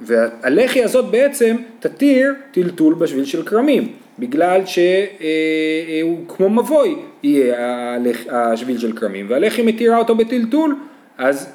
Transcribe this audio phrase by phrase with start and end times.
[0.00, 3.88] והלחי הזאת בעצם תתיר טלטול בשביל של כרמים,
[4.18, 7.96] בגלל שהוא כמו מבוי יהיה
[8.30, 10.76] השביל של כרמים, והלחי מתירה אותו בטלטול,
[11.18, 11.48] אז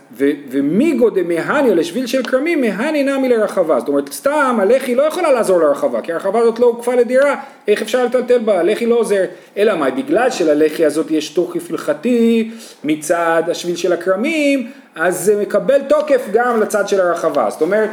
[0.50, 5.60] ומיגו דמהניה לשביל של כרמים, מהני נמי לרחבה, זאת אומרת סתם הלחי לא יכולה לעזור
[5.60, 7.36] לרחבה, כי הרחבה הזאת לא הוקפה לדירה,
[7.68, 9.24] איך אפשר לטלטל בה, הלחי לא עוזר,
[9.58, 12.52] אלא מה, בגלל שללחי הזאת יש תוקף הלכתי
[12.84, 17.90] מצד השביל של הכרמים, אז זה מקבל תוקף גם לצד של הרחבה, זאת אומרת,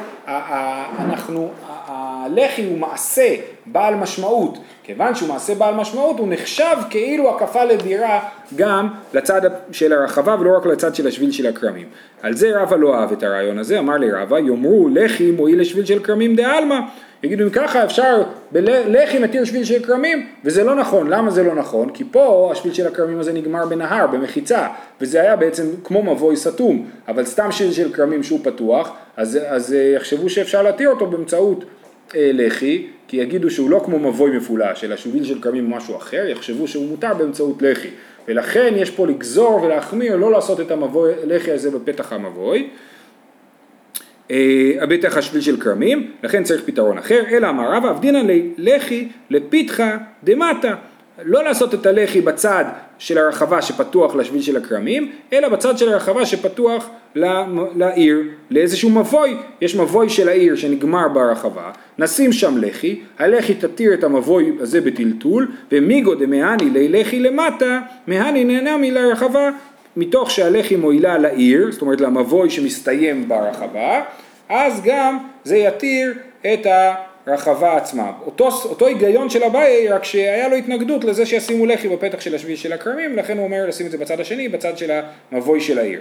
[0.98, 1.50] אנחנו,
[2.32, 3.34] הלחי הוא מעשה
[3.66, 8.20] בעל משמעות, כיוון שהוא מעשה בעל משמעות הוא נחשב כאילו הקפה לדירה
[8.56, 9.40] גם לצד
[9.72, 11.86] של הרחבה ולא רק לצד של השביל של הכרמים.
[12.22, 16.02] על זה רבא לא אהב את הרעיון הזה, אמר לרבא יאמרו לחי מועיל לשביל של
[16.02, 16.78] כרמים דעלמא.
[17.22, 20.26] יגידו אם ככה אפשר, לחי מתיר שביל של כרמים?
[20.44, 21.90] וזה לא נכון, למה זה לא נכון?
[21.90, 24.66] כי פה השביל של הכרמים הזה נגמר בנהר, במחיצה
[25.00, 26.86] וזה היה בעצם כמו מבוי סתום.
[27.08, 31.64] אבל סתם שביל של כרמים שהוא פתוח אז, אז אה, יחשבו שאפשר להתיר אותו באמצעות
[32.16, 36.28] לחי כי יגידו שהוא לא כמו מבוי מפולש אלא שביל של כרמים הוא משהו אחר
[36.28, 37.88] יחשבו שהוא מותר באמצעות לחי
[38.28, 42.68] ולכן יש פה לגזור ולהחמיר לא לעשות את המבוי לחי הזה בפתח המבוי.
[44.80, 49.96] הבטח אה, השביל של כרמים, לכן צריך פתרון אחר, אלא אמר רבא אבדינא לחי לפיתחא
[50.24, 50.74] דמטה,
[51.24, 52.64] לא לעשות את הלחי בצד
[52.98, 56.90] של הרחבה שפתוח לשביל של הכרמים, אלא בצד של הרחבה שפתוח
[57.76, 64.04] לעיר, לאיזשהו מבוי, יש מבוי של העיר שנגמר ברחבה, נשים שם לחי, הלחי תתיר את
[64.04, 69.50] המבוי הזה בטלטול, ומיגו דמהני ללחי למטה, מהני נהנה מלרחבה
[69.96, 74.02] מתוך שהלחי מועילה לעיר, זאת אומרת למבוי שמסתיים ברחבה,
[74.48, 76.66] אז גם זה יתיר את
[77.28, 78.12] הרחבה עצמה.
[78.26, 82.56] אותו, אותו היגיון של אביי, רק שהיה לו התנגדות לזה שישימו לחי בפתח של השביל
[82.56, 85.00] של הכרמים, לכן הוא אומר לשים את זה בצד השני, בצד של
[85.32, 86.00] המבוי של העיר.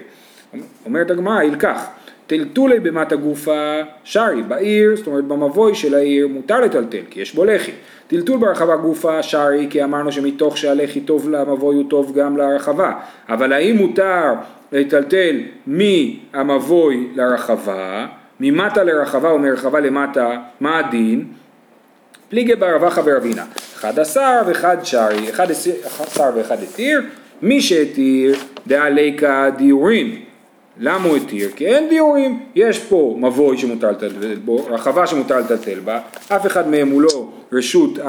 [0.86, 1.88] אומרת הגמרא, ילקח,
[2.28, 7.46] טלטולי במטה גופה שרי, בעיר, זאת אומרת במבוי של העיר מותר לטלטל, כי יש בו
[7.46, 7.72] לחי.
[8.08, 12.94] טלטול ברחבה גופה שרי, כי אמרנו שמתוך שהלחי טוב למבוי הוא טוב גם לרחבה.
[13.30, 14.34] אבל האם מותר
[14.72, 18.08] לטלטל מהמבוי לרחבה,
[18.40, 21.26] ממטה לרחבה ומרחבה למטה, מה הדין?
[22.30, 27.02] פליגי ברבחה ברבינה, אחד עשר ואחד שרי, אחד עשר ואחד התיר,
[27.42, 28.36] מי שהתיר
[28.68, 30.16] דעליקה דיורין,
[30.80, 31.50] למה הוא התיר?
[31.56, 36.70] כי אין דיורים, יש פה מבוי שמותר לטלטל בו, רחבה שמותר לטלטל בה, אף אחד
[36.70, 38.00] מהם הוא לא רשות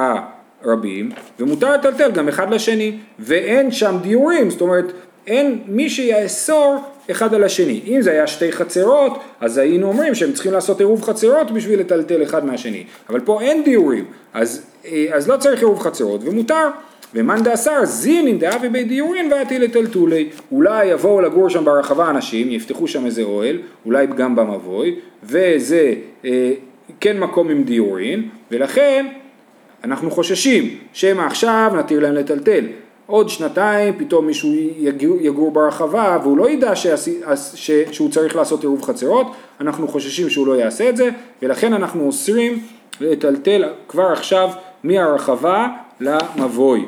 [0.63, 4.93] הרבים, ומותר לטלטל גם אחד לשני, ואין שם דיורים, זאת אומרת,
[5.29, 6.77] אין מי שיאסור
[7.11, 7.81] אחד על השני.
[7.87, 12.23] אם זה היה שתי חצרות, אז היינו אומרים שהם צריכים לעשות עירוב חצרות בשביל לטלטל
[12.23, 16.69] אחד מהשני, אבל פה אין דיורים, אז, אה, אז לא צריך עירוב חצרות, ומותר.
[17.15, 20.29] ומאן דאסר זינין דאבי בי דיורין ואתי לטלטולי.
[20.53, 24.95] אולי יבואו לגור שם ברחבה אנשים, יפתחו שם איזה אוהל, אולי גם במבוי,
[25.25, 25.95] וזה
[26.25, 26.53] אה,
[27.01, 29.07] כן מקום עם דיורין, ולכן
[29.85, 32.65] אנחנו חוששים שמא עכשיו נתיר להם לטלטל.
[33.11, 34.53] עוד שנתיים פתאום מישהו
[35.21, 37.21] יגור, ברחבה והוא לא ידע שעשי,
[37.55, 39.27] ש, שהוא צריך לעשות עירוב חצרות,
[39.61, 41.11] אנחנו חוששים שהוא לא יעשה את זה
[41.43, 42.59] ולכן אנחנו אוסרים
[43.01, 44.51] לטלטל כבר עכשיו
[44.85, 45.69] מהרחבה
[46.01, 46.85] למבוי.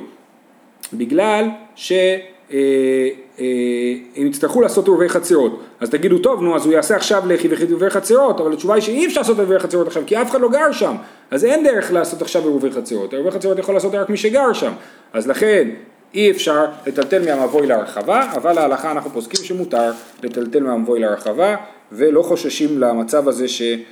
[0.93, 2.19] בגלל שהם
[2.53, 3.09] אה,
[3.41, 5.61] אה, יצטרכו לעשות עירובי חצרות.
[5.81, 9.07] אז תגידו, טוב, נו, אז הוא יעשה עכשיו לחי ועירובי חצרות, אבל התשובה היא שאי
[9.07, 10.95] אפשר לעשות עירובי חצרות עכשיו, כי אף אחד לא גר שם,
[11.31, 13.13] אז אין דרך לעשות עכשיו עירובי חצרות.
[13.13, 14.73] עירובי חצרות יכול לעשות רק מי שגר שם.
[15.13, 15.69] אז לכן,
[16.15, 21.57] אי אפשר לטלטל מהמבוי להרחבה, אבל להלכה אנחנו פוסקים שמותר לטלטל מהמבוי להרחבה,
[21.93, 23.85] ולא חוששים למצב הזה שמי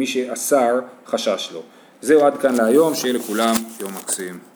[0.00, 1.62] אה, שאסר חשש לו.
[2.02, 4.49] זהו עד כאן להיום, שיהיה לכולם יום מקסים.